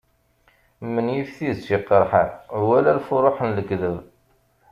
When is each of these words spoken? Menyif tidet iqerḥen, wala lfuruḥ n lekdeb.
Menyif 0.93 1.29
tidet 1.37 1.67
iqerḥen, 1.77 2.29
wala 2.67 2.91
lfuruḥ 2.99 3.37
n 3.41 3.49
lekdeb. 3.57 3.97